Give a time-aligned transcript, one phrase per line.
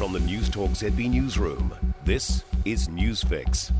[0.00, 1.74] From the News Talk ZB Newsroom,
[2.06, 3.70] this is Newsfix.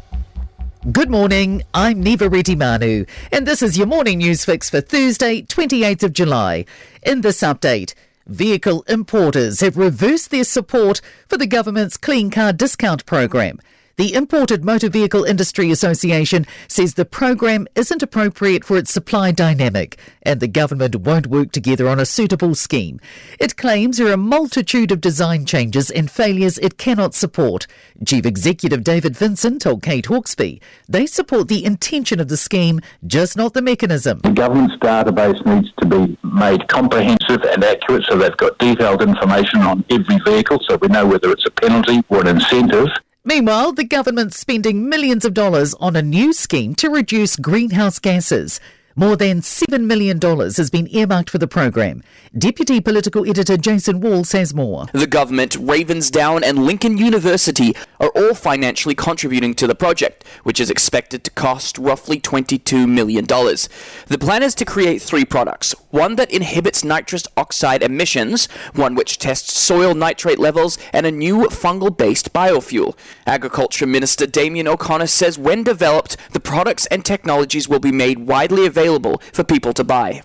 [0.93, 6.03] Good morning, I'm Niva Retimanu, and this is your morning news fix for Thursday, 28th
[6.03, 6.67] of July.
[7.03, 7.95] In this update,
[8.27, 13.59] vehicle importers have reversed their support for the government's Clean Car Discount program.
[14.01, 19.99] The Imported Motor Vehicle Industry Association says the program isn't appropriate for its supply dynamic
[20.23, 22.99] and the government won't work together on a suitable scheme.
[23.39, 27.67] It claims there are a multitude of design changes and failures it cannot support.
[28.07, 33.37] Chief Executive David Vincent told Kate Hawkesby they support the intention of the scheme, just
[33.37, 34.21] not the mechanism.
[34.21, 39.61] The government's database needs to be made comprehensive and accurate so they've got detailed information
[39.61, 42.89] on every vehicle so we know whether it's a penalty or an incentive.
[43.31, 48.59] Meanwhile, the government's spending millions of dollars on a new scheme to reduce greenhouse gases.
[49.01, 52.03] More than $7 million has been earmarked for the program.
[52.37, 54.89] Deputy Political Editor Jason Walls says more.
[54.93, 60.69] The government, Ravensdown, and Lincoln University are all financially contributing to the project, which is
[60.69, 63.25] expected to cost roughly $22 million.
[63.25, 69.19] The plan is to create three products one that inhibits nitrous oxide emissions, one which
[69.19, 72.97] tests soil nitrate levels, and a new fungal based biofuel.
[73.27, 78.67] Agriculture Minister Damien O'Connor says when developed, the products and technologies will be made widely
[78.67, 78.90] available
[79.33, 80.23] for people to buy.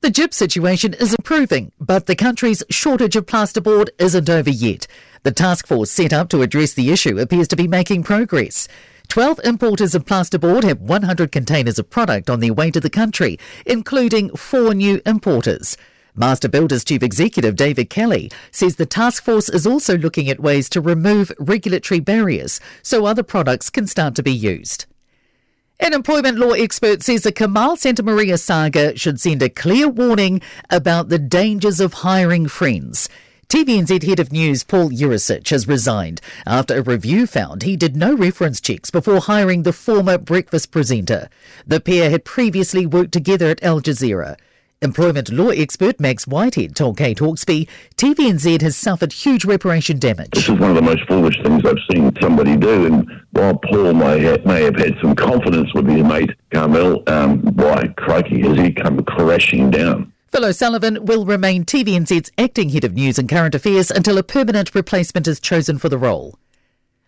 [0.00, 4.86] The gyp situation is improving, but the country's shortage of plasterboard isn't over yet.
[5.22, 8.68] The task force set up to address the issue appears to be making progress.
[9.08, 13.38] 12 importers of plasterboard have 100 containers of product on their way to the country,
[13.64, 15.78] including four new importers.
[16.14, 20.68] Master Builders Chief Executive David Kelly says the task force is also looking at ways
[20.68, 24.86] to remove regulatory barriers so other products can start to be used.
[25.84, 31.10] An employment law expert says the Kamahl Santamaria saga should send a clear warning about
[31.10, 33.10] the dangers of hiring friends.
[33.48, 38.16] TVNZ head of news Paul Jurisic has resigned after a review found he did no
[38.16, 41.28] reference checks before hiring the former breakfast presenter.
[41.66, 44.38] The pair had previously worked together at Al Jazeera.
[44.84, 50.30] Employment law expert Max Whitehead told Kate Hawkesby TVNZ has suffered huge reparation damage.
[50.32, 52.86] This is one of the most foolish things I've seen somebody do.
[52.86, 57.40] And while Paul may have, may have had some confidence with his mate Kamahl, um,
[57.54, 60.12] why, crikey, has he come crashing down?
[60.30, 64.74] Phil O'Sullivan will remain TVNZ's acting head of news and current affairs until a permanent
[64.74, 66.38] replacement is chosen for the role.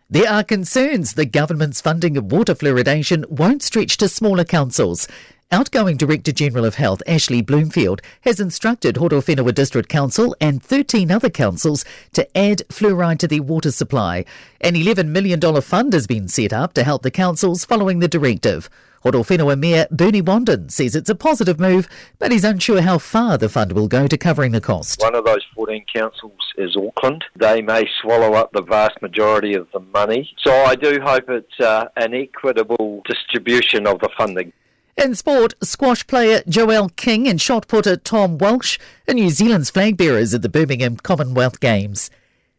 [0.08, 5.08] There are concerns the government's funding of water fluoridation won't stretch to smaller councils.
[5.52, 11.30] Outgoing Director General of Health Ashley Bloomfield has instructed Horowhenua District Council and 13 other
[11.30, 11.84] councils
[12.14, 14.24] to add fluoride to their water supply.
[14.60, 18.68] An $11 million fund has been set up to help the councils following the directive.
[19.04, 23.48] Horowhenua Mayor Bernie Wandin says it's a positive move, but he's unsure how far the
[23.48, 25.00] fund will go to covering the cost.
[25.00, 27.24] One of those 14 councils is Auckland.
[27.36, 30.28] They may swallow up the vast majority of the money.
[30.44, 34.52] So I do hope it's uh, an equitable distribution of the funding.
[34.96, 39.98] In sport, squash player Joelle King and shot putter Tom Walsh are New Zealand's flag
[39.98, 42.10] bearers at the Birmingham Commonwealth Games.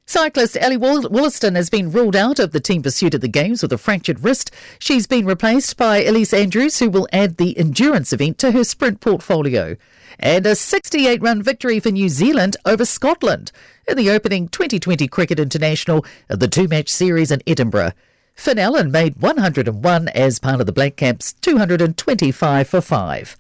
[0.06, 3.74] Cyclist Ally Wollaston has been ruled out of the team pursuit at the Games with
[3.74, 4.52] a fractured wrist.
[4.78, 9.02] She's been replaced by Elise Andrews, who will add the endurance event to her sprint
[9.02, 9.76] portfolio.
[10.20, 13.52] And a 68 run victory for New Zealand over Scotland
[13.88, 17.94] in the opening 2020 Cricket International of the two match series in Edinburgh.
[18.38, 23.38] Finn Allen made 101 as part of the Black Caps 225 for 5.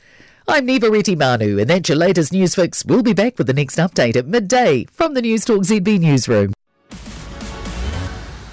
[0.48, 2.84] I'm Niva Retimanu, and that's your latest news fix.
[2.84, 6.52] We'll be back with the next update at midday from the News Talk ZB newsroom.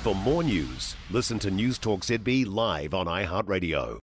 [0.02, 4.00] For more news, listen to News Talk ZB live on iHeartRadio.